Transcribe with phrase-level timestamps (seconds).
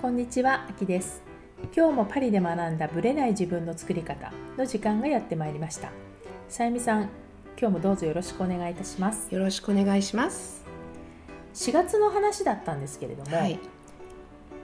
[0.00, 1.24] こんにちは、あきです。
[1.76, 5.90] 今日もパリで学んだブレない自分の作り方の時間がやってまいりました。
[6.48, 7.08] さゆみさん、
[7.60, 9.34] 今日もどうぞよろしくお願いいたします。
[9.34, 10.64] よろしくお願いします。
[11.54, 13.58] 4月の話だったんですけれども、はい。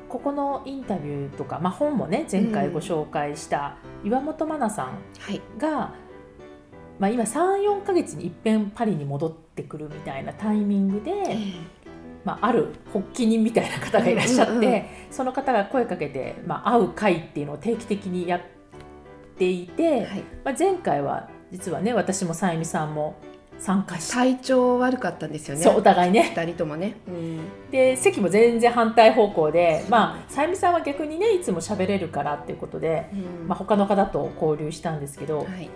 [0.08, 4.86] ここのインタビューとか、まあ、本もね前回ご紹介した岩本真奈さん
[5.18, 5.42] はい。
[5.58, 5.94] が、
[7.00, 11.38] まあ、今34ヶ月にいっぺんパリに戻ってくるみたいなタイミングで、
[12.24, 18.40] まあ、ある発起人みたいな方がいらっしゃって、うんうんうんその方が声かけて、まあ、会う会っていうのを定期的にやっ
[19.38, 20.24] ていて、はい。
[20.44, 23.14] まあ、前回は実はね私もさゆみさんも
[23.58, 25.62] 参加して、体調悪かったんですよね。
[25.62, 26.96] そうお互いね二人ともね。
[27.06, 27.40] うん。
[27.70, 35.70] で席も全然反対方向で、まあ、さゆみさんは逆にねいつも喋れるからっていうことで、うんまあ、他の方と交流したんですけど、はい。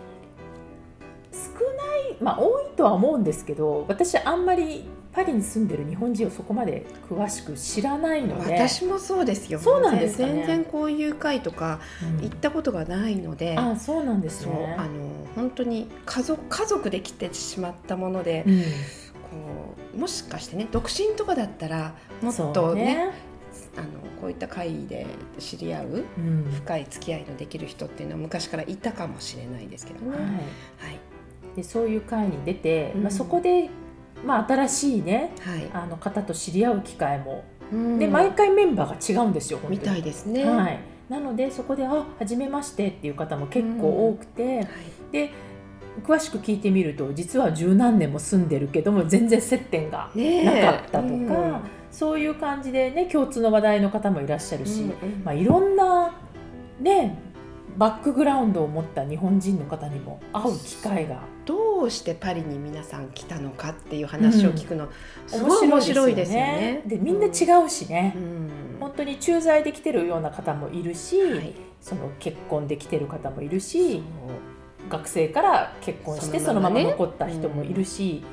[1.39, 8.55] 少ないまあ多いとは思うんですけど私あんまりパリに住んでる日本人をそこまで詳しく知らないので。
[8.55, 9.59] 私もそうですよ。
[9.59, 10.33] そうなんですかね。
[10.33, 11.81] 全然こういう会とか
[12.21, 12.25] うん。
[12.25, 13.57] 行ったことがないので。
[13.59, 14.77] あそうなんですね。
[14.79, 14.91] あの
[15.35, 18.61] 本当に家族家族で来てしまったもので、うん。
[18.61, 18.67] こ
[19.95, 23.11] うもしかしてね独身とかだったらもっそとねうね。
[23.77, 23.89] あの
[24.21, 25.07] こういった会で
[25.39, 26.45] 知り合ううん。
[26.53, 30.11] 深い付き合いのできる人っていうのは昔からいたかもしれないですけどね。
[30.11, 31.08] はい、はい
[31.59, 33.03] でそういう会に出て、うん。
[33.03, 33.69] まあ、そこで、
[34.25, 35.71] まあ、新しいねはい。
[35.73, 37.43] あの方と知り合う機会も、
[37.73, 37.99] うん。
[37.99, 40.45] で毎回メンバーが違うんですよみたいですね。
[40.45, 40.79] はい、
[41.09, 44.67] なのでそこで「あ初めまして」っていう方も結構多くて、はい。
[45.11, 45.31] で
[46.07, 51.61] 詳しく聞いてみると実は十何年も住んでるけども全然接点がなかったとか、うん。
[51.91, 54.95] そういう感じでね共通の話題の方もいらっしゃるし、うんうん。
[55.25, 56.15] まあ、いろんな
[56.81, 57.19] ね
[57.79, 61.21] バックグラウンドを持った日本人の方にも会う機会が。
[61.47, 64.89] どうしてパリに皆さん来たのかっていう話を聞くの、
[65.29, 66.83] すごい面白いですよね。
[66.85, 68.51] でみんな違うしね、うん。
[68.81, 71.55] 本当に駐在で来てるような方もいるし、はい。
[71.81, 74.03] その結婚で来てる方もいるし
[74.91, 78.25] 学生から結婚してそのまま残った人もいるし、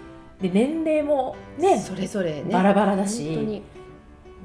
[0.41, 2.45] で年齢もねそれぞれね。
[2.51, 3.61] バラバラだし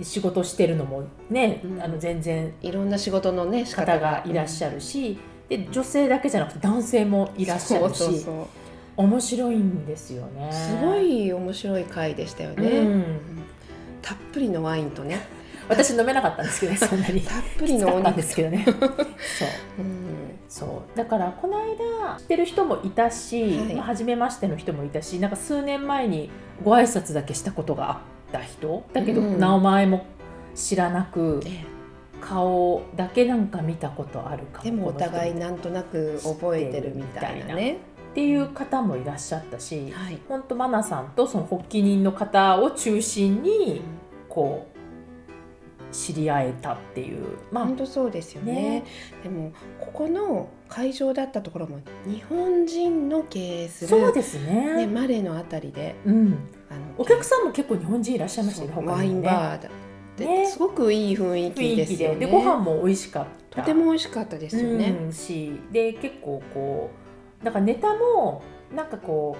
[0.03, 1.83] 仕事してるのもね、うん。
[1.83, 4.22] あの全然いろんな仕事のね仕方が。
[4.27, 5.19] いらっしゃるし、
[5.49, 8.27] で女性だけじゃなくて男性もいらっしゃるし
[8.97, 10.50] 面白いんですよね。
[10.53, 13.05] すごい面白い回でしたよね、うん。
[14.03, 15.21] たっぷりのワインとね。
[15.69, 17.21] 私飲めなかったんですけどね そんなに。
[17.21, 18.16] たっぷりのお肉。
[18.16, 18.65] ですけどね。
[18.66, 18.77] そう。
[19.78, 20.10] うん。
[20.49, 20.99] そう。
[20.99, 23.75] だからこの間知ってる人もいたし、はい。
[23.75, 26.28] まあ、初めましての人もいたしなんか数年前に
[26.65, 27.99] ご挨拶だけしたことがあっ
[28.32, 28.84] た人？
[28.92, 29.38] だけど、うん。
[29.38, 30.06] 名前も
[30.54, 31.64] 知らなくえ
[32.20, 37.78] 顔だけなんか見たことあるかえでもお互いなんとなく覚えてるみたいなね。
[38.10, 40.18] っていう方もいらっしゃったし、はい。
[40.28, 43.82] 本当マナさんとその発起人の方を中心に
[44.28, 47.38] こう知り合えたっていう。
[47.52, 48.52] まあ本当そうですよね。
[48.52, 48.84] ね。
[49.22, 54.74] でもここの会場だったところも日本人の経営するそうですね。
[54.74, 55.94] ね、マレのあたりで。
[56.04, 56.38] うん、
[56.70, 59.69] あのお客さんも結構日本人いらっしゃいましたよねワインバー
[60.16, 60.47] で、ね。
[60.47, 62.26] すごくいい雰囲気でですよね。
[62.26, 62.31] で。
[62.31, 63.60] ご飯も美味しかった。
[63.62, 66.91] とても美味しかったですよね、うんしで結構こ
[67.42, 68.42] うだからネタも
[68.72, 69.36] なんかこ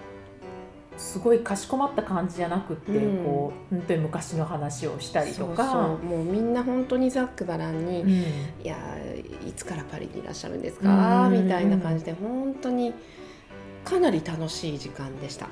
[0.97, 3.25] うすごいかしこまった感じじゃなくって、うん。
[3.25, 5.99] こう本当に昔の話をしたりとか。
[6.03, 8.11] もうみんな本当にざっくばらんに、うん。
[8.11, 8.25] い
[8.65, 8.77] や
[9.47, 11.45] いつからパリにいらっしゃるんですか、うん。
[11.45, 12.93] みたいな感じで本当に
[13.85, 15.47] かなり楽しい時間でした、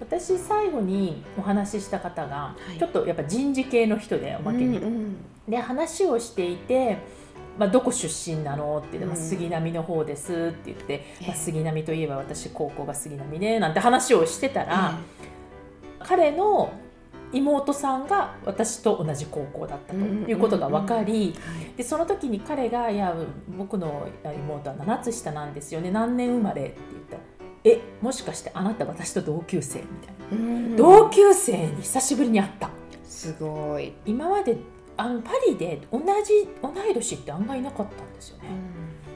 [0.00, 2.78] 私最後にお話しした方が、はい。
[2.78, 5.16] ちょっとやっぱ人事系の人でおまけに、うんうん
[5.48, 6.98] で話をしていて、
[7.58, 11.26] まあ、どこ出身なのって言って、まあ、うん杉並の方ですって言って、ええ。
[11.28, 14.98] まあ、杉並といえば私高校が杉並でなんて話をしてたら、
[16.00, 16.70] 彼の
[17.32, 21.76] 妹さんが私と同じ高校だったということが分かり、はい。
[21.76, 23.14] でその時に彼が「いや
[23.56, 25.90] 僕の妹は7つ下なんですよね。
[25.90, 27.22] 何年生まれ?」って言ったら
[27.64, 30.76] 「えもしかしてあなた私と同級生?」みたいな、うん。
[30.76, 32.70] 同級生に久しぶりに会った。
[33.04, 34.56] すごい、今まで
[34.96, 38.44] あのパリで同じ同い年って案外いなかったんですよね、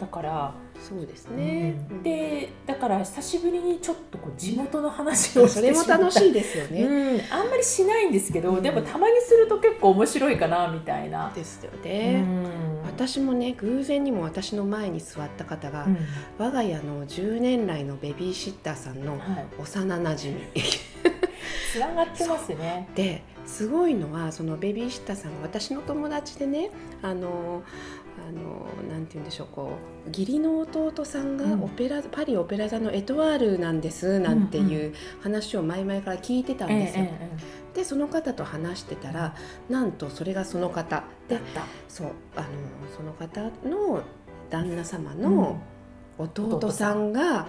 [0.02, 2.02] だから、そうですね、うん。
[2.02, 8.62] でだから久しぶりにちょっとこう地元の話をしそれも楽しいですよね、うん、あんまりしないんですけど、うん。
[8.64, 11.30] でもたまにすると結構面白いかなみたいな。
[11.32, 12.82] ですようね、ん。
[12.82, 15.98] 私もね偶然にも私の前に座った方が、うん。
[16.36, 20.62] 我が家の10年来のベビーシッターさんのはい、幼なじみ
[21.72, 22.88] つながってますね。
[22.96, 26.70] ですごいのはそのベビーシッターさんが私の友達でね
[27.02, 28.01] あのあ
[28.32, 31.62] のなんて言うんでしょうこう義理の弟さんがうん。
[31.64, 37.04] オペラ、パリオペラ座のエトワールなんですなんていう話を前々から聞いてたんですよ。
[37.04, 39.34] ええでその方と話してたら
[39.70, 41.04] なんとそれがその方。
[41.28, 41.40] で
[41.88, 42.46] そうあの
[42.94, 44.02] その方の
[44.50, 45.58] 旦那様の
[46.18, 47.46] 弟さんが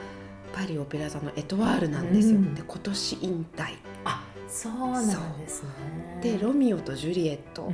[0.53, 3.75] パリオペラ座のエトワールなんですよ、うん、で今年引退。
[4.05, 6.19] あそうなんですね。
[6.21, 7.71] でロミオとジュリエット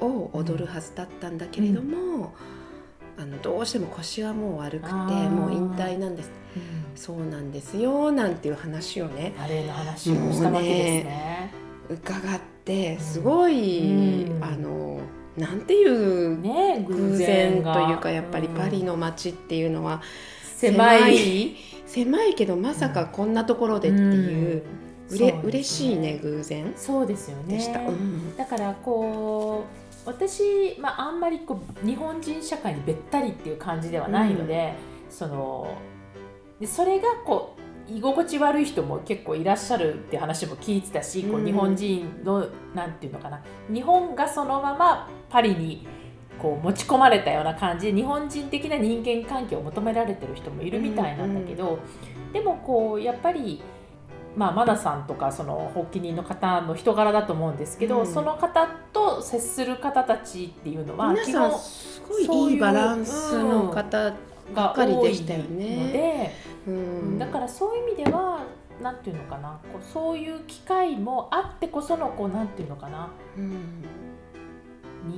[0.00, 2.34] を踊るはずだったんだけれども、
[3.18, 6.62] あのどうしても腰はもう悪くてもう引退なんです、うん、
[6.96, 11.52] そうなんですよなんていう話をねバレエの話をしたわけですね。
[11.90, 15.00] 伺ってすごい、うん、あの
[15.36, 20.00] なんていう、ね、偶然というかやっぱりパリの街っていうのは
[20.56, 21.56] 狭い。
[21.86, 22.34] 狭い。
[22.34, 24.62] けどまさかこんなところでっていう。
[25.10, 26.72] うれ、ね、嬉しいね偶然。
[26.76, 27.56] そうですよね、
[27.88, 34.74] うん、だからこう私、まあ、あんまりこう日本人社会にべったりっていう感じではないので、
[35.06, 35.76] うん、その
[36.58, 37.56] でそれがこ
[37.88, 43.42] う居心地悪い人も結構いらっしゃるって話も聞いてたし、こう日本人のなんていうのかな
[43.72, 45.86] 日本がそのままパリに
[46.38, 51.78] こう持ち込まれたような感じで日本人的な人間関係を求められてる人もいるみたいなんだけど、
[52.32, 53.62] でもこうやっぱり。
[54.36, 62.18] まあ、マナさんとかその発起人の方の人柄だと思うんですけど、うん、その方と接する方たちっていうのは基本すご
[62.48, 64.14] いいいバランスの方
[64.54, 66.34] ばかりでしたよね。
[66.66, 68.44] うん、だからそういう意味では
[68.82, 73.84] なんていうのかなこうそういう機会もあってこそのこうなんていうのかな、うん、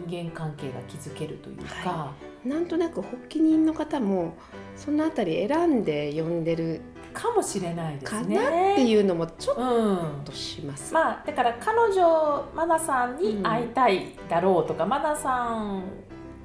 [0.06, 2.12] 人間関係が築けるというか、は
[2.44, 4.34] い、なんとなく発起人の方も
[4.76, 6.80] そのあたり選んで呼んでる
[7.12, 8.36] かもしれないですね。
[8.36, 10.88] かなっていうのもちょっとします。
[10.88, 15.84] うん、まあだから彼女マナさんに会いたいだろうとか、うん、マナさん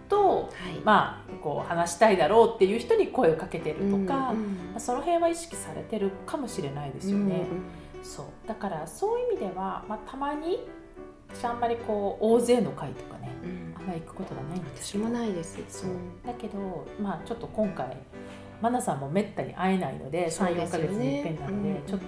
[0.09, 7.45] と、はい、まあこう話したいだろうっていう人に声をかけてるとか、うんうん、まあ、その辺は意識されてるかもしれないですよね。
[7.95, 8.25] うんうん、そう。
[8.47, 10.67] だからそういう意味では、まあ、たまに
[11.29, 13.31] 私あんまりこう大勢の会とかね、
[13.75, 15.59] あんまり行くことがないんです私もないです。
[15.67, 15.89] そう。
[16.25, 17.97] だけどまあちょっと今回
[18.61, 22.05] マナさんもめったに会えないので34か月に一遍なので、ちょっと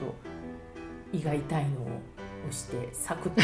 [1.13, 1.85] 胃が痛いのを
[2.47, 3.41] 押してサクッと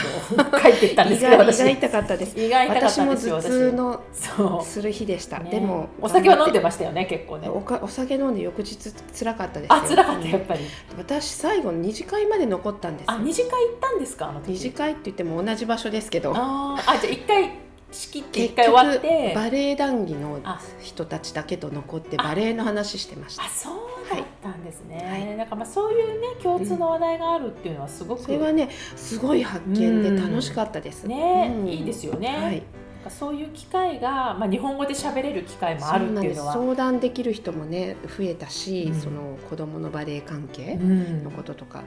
[0.59, 2.39] 帰っていったんですけど胃が痛かったです。
[2.39, 7.49] 胃が痛かったですよ私も頭痛のする日でした、ね、でもお酒は飲んでましたよね結構ね。
[7.49, 8.77] おかお酒飲んで翌日
[9.13, 10.61] 辛かったですあ辛かったやっぱり。
[10.97, 16.33] 私最後二次会まで残ったんですあ二次会行ったんですかあの二次会って言っても同じ場所ですけど。
[16.35, 19.33] ああじゃあ一回仕切って一回終わって。
[19.35, 20.39] バレエ談義の
[20.81, 23.43] 人たちだけと残ってバレエの話してました。
[23.43, 23.75] あそう
[24.09, 32.63] だったんですね、はい、なんかまあそういうね共通の話題があるっていうのはすごく、うん、それはねすごい発見で楽しかったです、ね、うん、いいですよね、はい
[33.09, 36.53] そういう機会が、まあ、日本語で喋れる機会もあるっていうのは。
[36.53, 41.83] 相談できる人もね増えたし、うん、その子どものバレエ関係のこととか、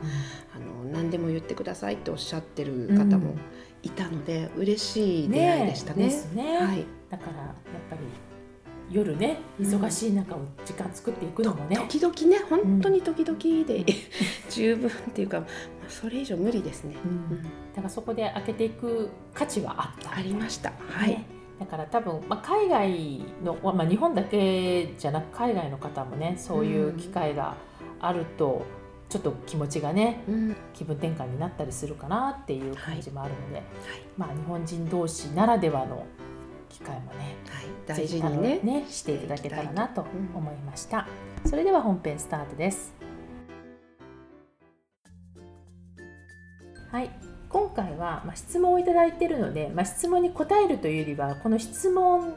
[0.57, 3.35] うん、あの何でも言ってくださいっておっしゃってる方も
[3.83, 6.07] いたので嬉しい出会いでしたね。
[6.35, 6.59] ねね。
[6.59, 7.55] はい、だからやっ
[7.91, 8.28] ぱり
[8.91, 13.85] 夜ね忙しい中を時間作っていくのもね、うん、時々ね本当に時々で、うん、
[14.51, 20.17] 十分っていうか、まあ、それ以上無理ですね、うん、だからそこで開けていく価値はあった。
[20.17, 20.73] ありました。
[20.89, 21.25] はい、
[21.61, 27.57] だから多分、まあ、海外の、まあ、日本だけじゃなく海外の方もねそういう機会が
[28.01, 28.65] あると、
[29.09, 33.65] ちょっと気持ちがね、うん、気分転換になったりするかなっていう感じもあるので、はい、
[34.17, 36.07] まあ、日本人同士ならではの
[36.69, 38.61] 機会もね、はい、大事にね。
[38.63, 41.07] ねしていただけたらなと思いました、
[41.45, 42.95] うん、それでは本編スタートです。
[46.91, 47.11] はい。
[47.51, 52.35] 今回は、まあ、質問をいただいているので、まあ、質問に答えるというよりはこの質問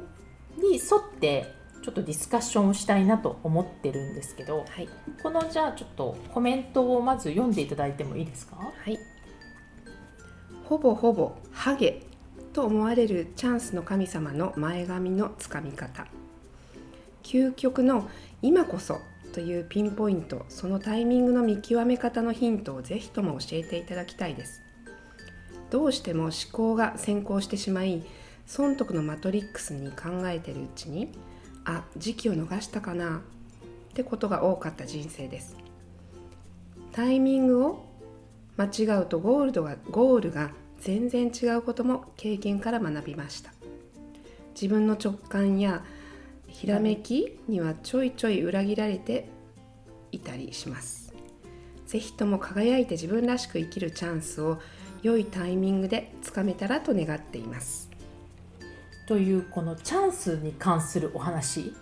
[0.57, 4.87] に沿ってちょっとディスカッションをしたいなと思ってるんですけど、はい、
[5.21, 8.55] このじゃあちょっとコメントをまず読んでいただいてもいいですか？
[8.55, 8.97] はい。
[10.63, 12.03] ほぼほぼハゲ
[12.53, 16.07] と思われるチャンスの神様の前髪のつかみ方。
[17.23, 18.09] 究極の
[18.41, 18.97] 今こそ
[19.33, 24.61] というピンポイントそのタイミングの見極め方のヒントをぜひとも教えていただきたいです。
[25.69, 28.03] どうしても思考が先行してしまい
[28.45, 31.13] 損得のマトリックスに考えているうちに
[31.63, 33.21] あ時期を逃したかな
[33.91, 35.55] ってことが多かった人生です。
[36.91, 37.85] タイミングを
[38.57, 40.51] 間違うとゴールドがゴールが
[40.81, 43.53] 全然違うことも経験から学びました。
[44.53, 45.85] 自分の直感や
[46.47, 49.29] ひらめきにはちょいちょい裏切られて
[50.11, 51.13] いたりします。
[51.85, 54.59] 是非とも輝いて自分らしく生きるチャンスを
[55.03, 57.89] 良いタイミングでつかめたらと願っています。
[59.07, 61.73] というこのチャンスに関するお話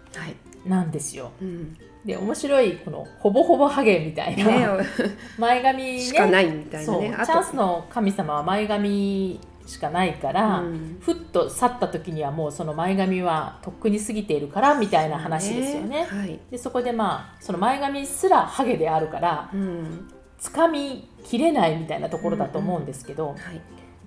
[0.66, 1.32] なんですよ。
[1.42, 1.78] うん。
[2.06, 4.68] で面白いこのほぼほぼハゲみたいな、ね
[5.38, 6.00] 前髪ね。
[6.00, 7.02] しかないみたいなそう。
[7.02, 10.98] ねチャンスの神様は前髪しかないから、うん。
[11.02, 16.06] ふっと去った時にはもうその前髪はとっくに過ぎているからみたいな話ですよね。
[16.06, 16.40] はい。
[16.50, 20.08] でそこでまあその前髪すらハゲであるからうん。
[20.38, 23.62] つかみきれないみたいなところだと思うんですけど、はい。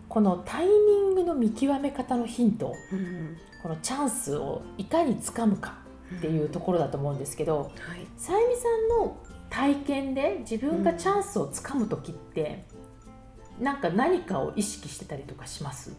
[0.09, 0.73] このタイミ
[1.12, 3.37] ングの見極め方のヒントうん。
[3.62, 5.82] このチャンスをいかにつかむか
[6.19, 7.71] っていうところだと思うんですけど、はい。
[8.16, 9.16] さゆみさんの
[9.50, 12.64] 体験で自分がチャンスをつかむ時って、
[13.61, 15.92] なんか何かを意識してたりとかします？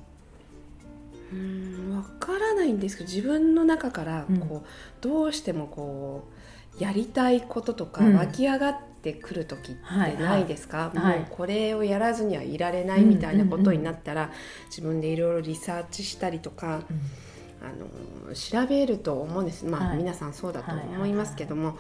[1.32, 4.40] うんわからないんですけど自分の中からうん。
[4.40, 4.68] こう、
[5.02, 6.28] どうしてもこ
[6.80, 8.16] うやりたいこととかうん。
[8.16, 11.20] 湧き上がってくる時はいってないですか、はい。
[11.20, 14.32] もうこれをやらずにはいられないみたいなことになったら、
[14.70, 16.84] 自分でいろいろリサーチしたりとか
[17.64, 17.68] あ
[18.30, 19.66] の調べると思うんです。
[19.66, 19.98] まあ、はい。
[19.98, 21.78] 皆さんそうだと思いますけども、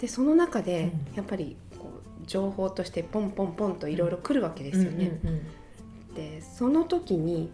[0.00, 1.16] でその中でうん。
[1.16, 1.90] やっぱりこ
[2.22, 5.20] う情報としてポンポンポンといろいろ来るわけですよね。
[6.14, 7.50] でその時に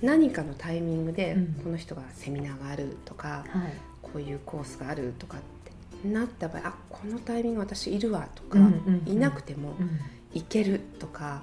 [0.00, 1.54] 何かのタイミングで、うん。
[1.62, 3.72] この人がセミナーがあるとかはい。
[4.02, 5.40] こういうコースがあるとかっ
[6.02, 8.58] てなった場合あこのタイミング私いるわとか、
[9.06, 10.00] いなくてもうん。
[10.34, 11.42] いけるとか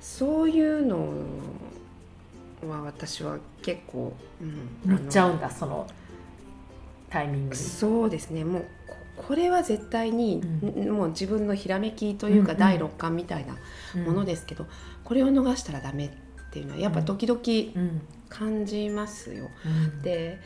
[0.00, 1.08] そういうの
[2.62, 5.86] は私は結構、うん、乗っちゃうんだその
[7.10, 7.56] タイミングに。
[7.56, 8.44] そうですね。
[8.44, 8.66] もう
[9.16, 12.58] ここれは絶対に、うもう自分のひらめきというか、うんうん。
[12.58, 13.56] 第六感みたいな
[14.02, 14.66] もので、ですけど、
[15.04, 16.10] これを逃したらダメっ
[16.50, 18.02] ていうのはやっぱ時々うん。
[18.28, 19.48] 感じますよ。
[19.64, 20.02] うん。
[20.02, 20.40] で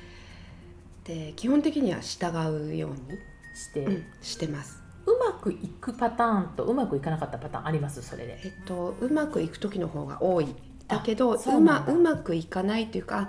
[1.05, 2.27] で基本的には従
[2.71, 3.19] うように、
[3.55, 4.83] して、うんしてます。
[5.07, 8.03] うまくいくパターンとうまくいかなかったパターンあります？
[8.03, 8.39] それで。
[8.45, 10.55] えっとうまくいく時の方が多い
[10.91, 13.29] だけどうまうまくいかないというか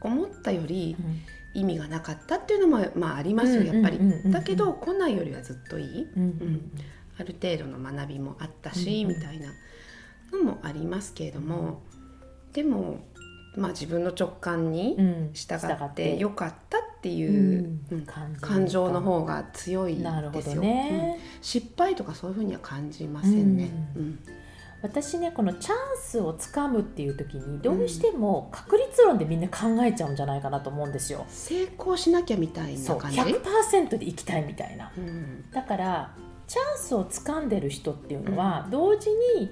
[0.00, 0.96] 思ったより
[1.54, 3.98] 意味がなかったっていうのもまあありますよやっぱり。
[4.26, 6.02] だけど来ないよりはずっといい。
[6.16, 6.70] うんうん
[7.20, 9.48] ある程度の学びもあったし、うんうんみたいな
[10.32, 11.82] のもありますけれども、
[12.52, 13.00] でも、
[13.56, 15.30] まあ、自分の直感にうん。
[15.32, 17.98] 従ってよかったっていうう、ん。
[17.98, 18.06] うん
[18.40, 20.62] 感情の方が強いですよ。
[20.62, 21.18] ね。
[21.42, 23.70] 失敗とかそういうふうには感じませんね。
[23.96, 24.18] ううん
[24.80, 31.26] 私ねこのチャンスをつかむっていう時にどうしても確率論でみんな考えちゃうんじゃないかなと思うんですよ。
[31.28, 34.92] 成功しなきゃみたいそうな感じ？100%でいきたいみたいな。
[34.96, 36.14] うんだから
[36.46, 39.50] チャンスをつかんでる人っていうのは同時に、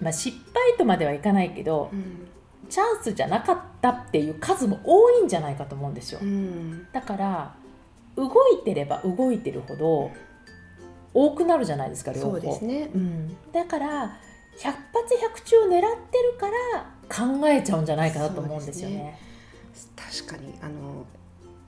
[0.00, 2.26] まあ、失敗とまではいかないけどうん
[2.68, 6.20] チャンスじゃなかったっていう数も多いんじゃないかと思うんですよ。
[6.22, 7.54] うんだから
[8.16, 10.10] 動いてれば動いてるほど
[11.12, 12.90] 多くなるじゃないですか両方そうですね。
[12.94, 14.16] うん、だから
[14.62, 19.18] 百発百中狙ってるから考えちゃうんじゃないかなと思うんですよね。
[19.96, 21.06] 確かにあの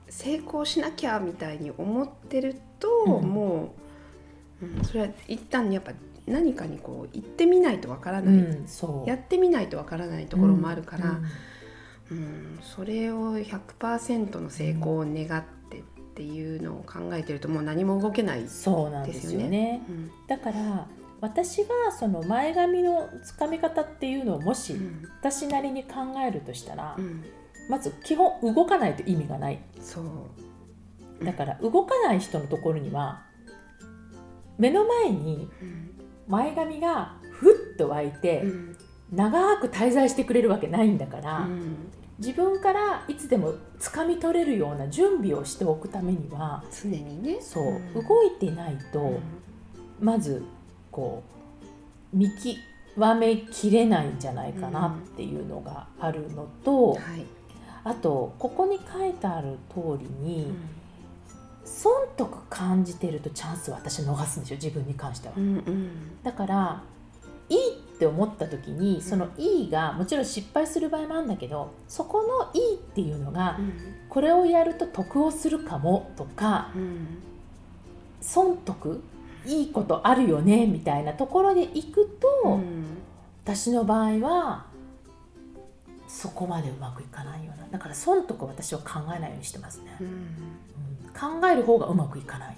[0.09, 3.27] 成功しなきゃみたいに思ってると、うん。
[3.27, 3.73] も
[4.61, 5.91] う、うん、それは一旦やっぱ
[6.27, 8.63] 何かにこう行ってみないとわからうない、う
[9.07, 11.23] やってみないとわからないところもあるから、うん。
[12.11, 15.81] うんそれを100%の成功を願ってっ
[16.15, 19.81] ていうのを考えてるともう何も動けない、そうなんですよね。
[20.27, 20.87] だから
[21.23, 25.07] 私がその前髪のつかみ方っていうのをもしうん。
[25.21, 27.23] 私なりに考えるとしたら、うん。
[27.69, 29.59] まず基本動かないと意味がない。
[29.79, 33.23] そう、だから動かない人のところには
[34.57, 35.91] 目の前にうん。
[36.27, 38.77] 前髪がふっと湧いて、うん。
[39.13, 41.89] 長く滞在してくれるわけないんだから、うん。
[42.19, 49.19] 自分からいつでも掴み取れるような準備をしておくためには常にねそう、うん動いてないと、うん
[49.99, 50.43] まず
[50.93, 51.23] こ
[52.13, 57.25] う見極めきれないんじゃないかなっていうのがあるのと、はい。
[57.83, 60.55] あとここに書いてある通りに、うん。
[61.65, 65.33] 損得感じてるとチャンスを私逃すんですよ自分に関しては。
[65.35, 66.23] うんうん。
[66.23, 66.83] だから
[67.49, 73.59] いいって思った時にそのいいがもちろん失敗する場合もあるんだけどそこのいいっていうのが
[74.09, 77.07] これをやると得をするかもとかうん。
[78.21, 79.03] 損得
[79.45, 82.83] いいことあるよねみたいなところでいくと、うん
[83.45, 84.67] 私の場合は
[86.07, 87.67] そこまでうまくいかないような。
[87.69, 90.07] だから損得は私は考えないようにしてますね、うん。
[90.07, 91.41] うん。
[91.41, 92.57] 考える方がうまくいかない。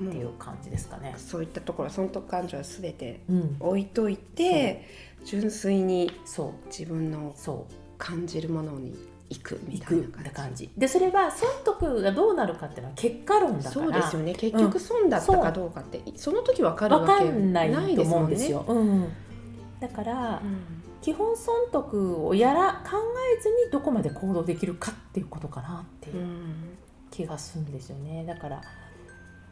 [0.00, 1.12] もっていう感じですかね。
[1.14, 4.88] う、そういったところ損得感情はすべてうん、置いといて
[5.26, 6.10] 純粋に
[6.70, 7.74] 自分のそう。
[8.02, 8.96] 感じるものに
[9.32, 10.70] 行くみたいな感じ。
[10.76, 13.70] でそれは損得がどうなるかっていうのは結果論だから。
[13.70, 14.34] そうですよね。
[14.34, 19.08] 結局損だったかどうかって、その時わかるわけんないと思うんですよ、うん。
[19.80, 20.82] だから、うん。
[21.02, 22.96] 基本損得をやら考
[23.36, 26.26] えずにどこまで行動できるかっていうことかなっていう
[27.10, 28.24] 気がするんですよね。
[28.24, 28.62] だから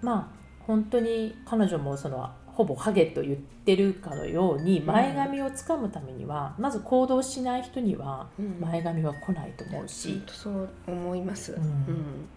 [0.01, 8.29] まあ本当に彼女もそのほぼハゲと言ってるかのように前髪をつかむためには、まず行動しない人には
[8.61, 11.62] 前髪は来ないと思うし、うん、そう思います、うん。
[11.62, 12.29] うん。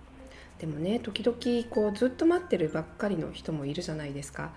[0.60, 4.53] でもね時々こうずっと待ってるばっかりの人もいるじゃないですか。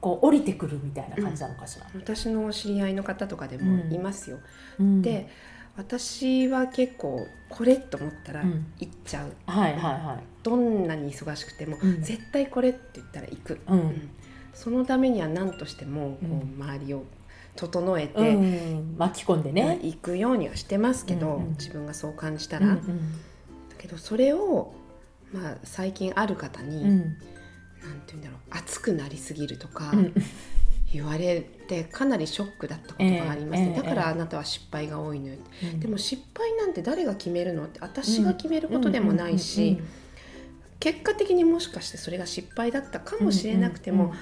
[0.00, 4.38] こう降りてくるみたいな感じなのかしら、私の知り合いの方とかでもいますよ、
[4.78, 5.02] うん。
[5.02, 5.28] で
[5.76, 8.72] 私は結構これと思ったらうん。
[8.78, 10.24] 行っちゃう、はいはいはい。
[10.42, 12.00] どんなに忙しくても、うん。
[12.00, 13.80] 絶対これって言ったら行く、うん。
[13.80, 14.10] うん
[14.60, 17.04] そのためには何としてもこうう周りを
[17.56, 23.00] 整えて、うん、巻き込んでね、行くようにはしてますけど、自分がそう感じたら、だうん。
[23.78, 24.74] けどそれを、
[25.32, 26.98] まあ、最近ある方に、うん。
[26.98, 27.18] なんて
[28.08, 30.14] 言うんだろう熱くなりすぎるとか、うん。
[30.92, 35.80] 言われてかなりショックだったことがありますね、ええだからあなたは失敗が多いのよ、うん。
[35.80, 39.80] でも失敗なんて誰が決めるのって私が決めることでもないし、
[40.80, 44.12] 結果的にもしかしてそれが失敗だったかもしれなくても、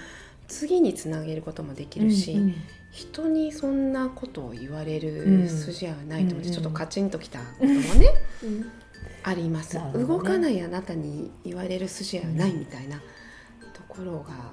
[0.48, 2.54] 次につなげることもできるし、うんうん。
[2.90, 8.08] 人にそんなことを言われうんる筋合いはないと思って、うんちょっとカチンときたこともね、
[8.42, 8.70] うん。
[9.22, 9.92] あります、ね。
[9.94, 12.98] 動かないあなたに言われる筋合いはないみたいな
[13.72, 14.52] ところが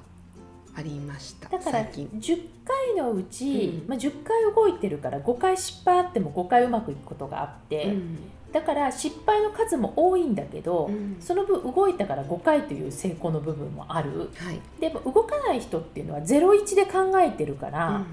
[0.76, 2.08] ありましただから最近。
[2.08, 3.90] 10回のうち、うん。
[3.90, 8.18] まあ、10回動いてるから5回失敗あっても5回うまくいくことがあって、うん
[8.56, 11.18] だから失敗の数も多いんだけど、うん。
[11.20, 14.30] その分動いたから5回という成功の部分もある。
[14.38, 14.62] はい。
[14.80, 18.06] でも動かない人っていうのは01で考えてるから、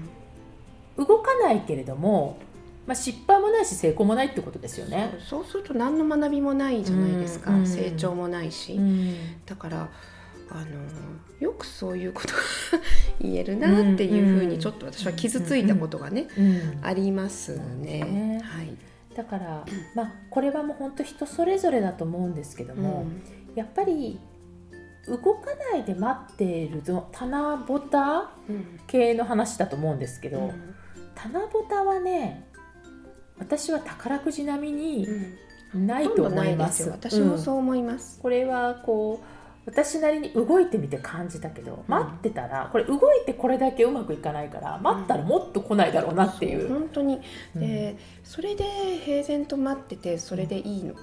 [0.97, 2.39] 動かないけれども、
[2.85, 5.17] まあ、失敗もないし成功もないってことですよね。
[5.25, 9.15] そうすると何の学びもないじゃないですか、うん成長もないし、うん。
[9.45, 9.89] だから
[10.49, 10.65] あの
[11.39, 12.33] よくそういうことが
[13.21, 17.57] 言えるなっていうふうにちょっと私は傷ついたことがね、うんあります。
[17.79, 18.41] ね。
[18.43, 18.92] はい。
[19.15, 19.65] だから、
[19.95, 23.05] まあ、これはもう本当人それぞれだと思うんですけども、
[23.55, 24.19] やっぱり
[25.07, 30.75] 動かないで待っているぞ棚ぼたうん系の話だと思うんですけど、うん
[31.15, 32.43] 棚ぼたはね
[33.37, 35.07] 私は宝くじ並みに
[35.75, 36.35] うんないと思います。
[36.35, 36.91] ないですよ。
[36.93, 38.19] 私もうんそう思います。
[38.21, 39.25] これはこう
[39.65, 46.67] 私なりに動いてみて感じたけど、待ってたらこれ動いてこれだけうまくいかないから待ったらもっと来ないだろうなっていう。
[46.67, 47.21] そう本当に。
[47.55, 47.61] うん。
[47.61, 48.63] で、それで
[49.03, 50.95] 平然と待っててそれでいいのっ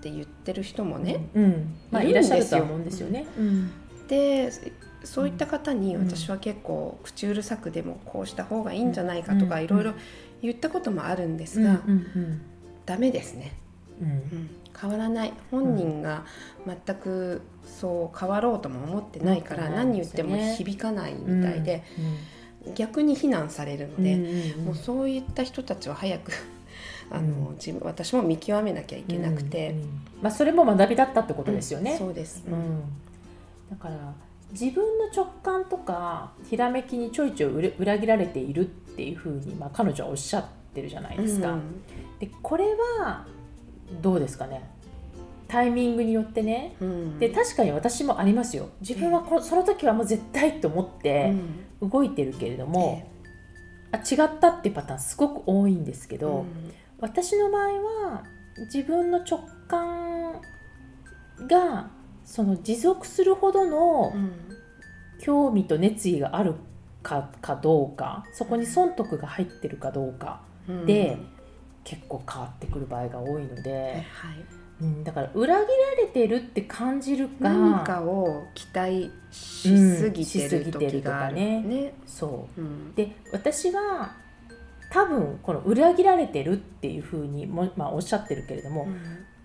[0.00, 1.28] て言ってる人もね。
[1.34, 1.76] うん。
[1.90, 2.36] まあ、いいるんですよ。
[2.38, 3.26] らっしゃるとは思うんですよね。
[3.38, 3.70] うん。
[4.08, 4.50] で
[5.04, 6.08] そういった方にうん。
[6.08, 9.64] 私は結構口うるさくでもこうした方がいいんじゃないかとかうん。
[9.64, 9.92] いろいろ
[10.40, 11.66] 言ったこともあるんですうん。
[11.66, 12.40] が、うん。
[12.86, 13.52] ダメですね。
[14.00, 14.08] うん。
[14.08, 15.32] うん変わらない。
[15.50, 16.24] 本人が
[16.66, 19.74] 全くそう変わろうとも思ってないから、うん。
[19.74, 21.82] 何言っても響かないみたいで、
[22.74, 26.32] 逆に非難されるので、もうそういった人たちは早く
[27.10, 27.54] あの、うん。
[27.54, 29.86] 自分私も見極めなきゃいけなくて、うんうん
[30.22, 31.96] まあ、それも学びだったってことですよね。
[31.96, 32.82] そうです、うん。
[33.70, 34.14] だから
[34.52, 41.52] 自分の直感とかひらめきにちょいちょい裏裏切られているっていうふうに、まあ、彼女はおっしゃってるじゃないですか。
[41.52, 41.82] うん。
[42.18, 42.64] でこれ
[43.00, 43.26] は
[44.02, 44.68] どうですかね。
[45.48, 46.76] タイミングによってね。
[46.80, 47.18] うん。
[47.18, 48.70] で確かに私もありますよ。
[48.80, 51.34] 自分はこその時はもう絶対と思って
[51.80, 51.90] うん。
[51.90, 53.08] 動いてるけれども、
[53.92, 56.46] あ違ったっていうパターンすごく多いんですけど、
[56.98, 57.62] 私の場合
[58.12, 58.24] は
[58.72, 60.40] 自分の直感
[61.48, 61.90] が
[62.24, 64.32] その持続するほどのうん。
[65.18, 66.56] 興味と熱意がある
[67.02, 70.86] かかどうかそこに損得が入ってるかどうかうん。
[70.86, 71.18] で
[71.86, 74.04] 結構変わってくる場合が多いのはいで、
[74.80, 81.94] うん、だから裏切られてるって感じるか何かを期待しすぎてる時があるうんね。
[82.04, 82.60] そう。
[82.60, 82.94] うん。
[82.94, 84.16] で私は
[84.90, 88.88] 多分この裏切られてるっていうふうにも、まあ、おっしゃってるけれども、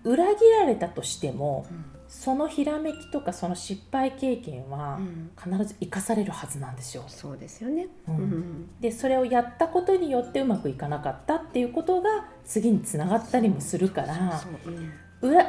[0.04, 1.66] 裏切られたとしても
[2.14, 5.30] そのひらめきとかその失敗経験はうん。
[5.42, 7.04] 必ず生かされるはずなんですよ。
[7.08, 7.88] そうですよね。
[8.06, 8.16] うん。
[8.16, 8.80] うん。
[8.80, 14.44] でそれをやったことによってうまくいかなかったっていうことが次につながったりもするから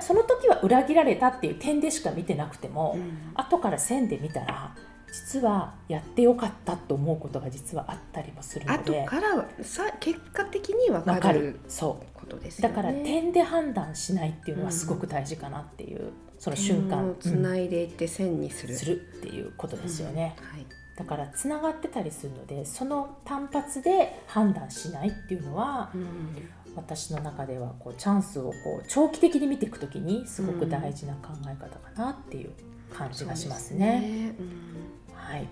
[0.02, 3.32] その時は裏切られたっていう点でしか見てなくても、うん。
[3.36, 4.74] 後から線で見たら
[5.12, 11.60] 実はやってよかったと思うことが実はあったりもするの後でからさ結果的に分わかる。
[11.68, 12.70] そことですうだ。
[12.70, 16.12] から点で判断しないっていうのはすごく大事かなっていう、
[16.44, 17.16] その瞬間。
[17.22, 18.74] つないでいって線にする。
[18.74, 20.66] うんするっていうことですよね、うんはい。
[20.98, 26.50] だからつながってたりするのでその単発で判断しないっていうのはうん。
[26.76, 32.52] 私の中ではこうチャンスをこう長期的に見ていくときにすごく大事な考え方かなっていう
[32.92, 34.02] 感じがしますね。
[34.02, 34.36] すね。
[34.40, 35.14] うん。
[35.16, 35.48] はい、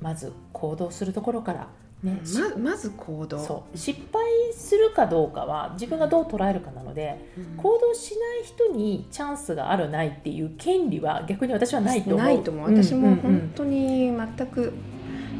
[0.00, 1.68] まず行動するところから
[2.02, 2.20] ね、
[2.56, 3.38] ままず行動。
[3.38, 3.78] そう。
[3.78, 7.56] 失敗するかどうかは自分がどう捉えるかなので、うん。
[7.56, 12.18] 行動しない人にチャンスがあるないっていう権利は逆に私はないと思う。
[12.18, 12.68] ないと思う。
[12.68, 14.72] うん私もうんうん本当に全く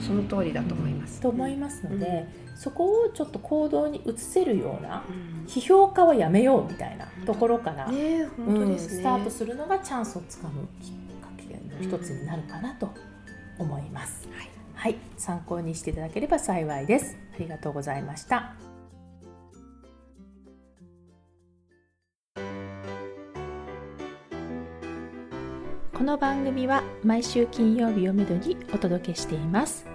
[0.00, 5.46] その通りだと思います、と思いますので、そこをちょっと行動に移せるようなうん。
[5.46, 12.88] 批評家はやめようみたいなところから、ねえ本当ですね、うんスタートするのがチャンスをつかむきっかけの一つになるかなと
[13.58, 14.28] 思います。
[14.32, 17.16] はいはい、参考にしていただければ幸いです。
[17.34, 18.54] ありがとうございました。
[25.94, 29.86] この番組は毎週金曜日をめどにお届けしています。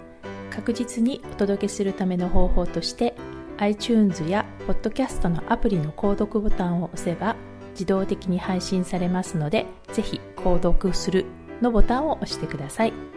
[0.50, 3.14] 確実にお届けするための方法として
[3.58, 7.36] iTunes や Podcast のアプリの購読ボタンを押せば
[7.72, 11.26] 自動的に配信されますのでぜひ購読する
[11.62, 13.17] のボタンを押してください。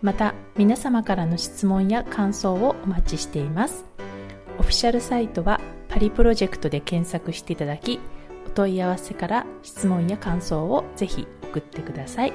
[0.00, 3.84] また皆様からの質問や感想をお待ちしています。
[4.58, 8.00] オフィシャルサイトはパリプロジェクトで検索していただき
[8.46, 12.32] お問い合わせから質問や感想をぜひ送ってください。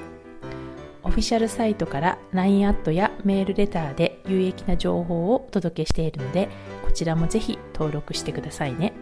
[1.04, 6.48] オフィシャルサイトから LINE アットやメールレターで有益な情報をお届けしているので
[6.86, 8.94] こちらもぜひ登録してくださいね。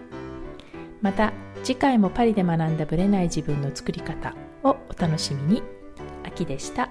[1.02, 5.64] また次回もパリで学んだブレない自分の作り方をお楽しみに。
[6.24, 6.90] 秋でした。